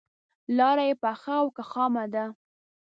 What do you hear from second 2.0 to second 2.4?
ده.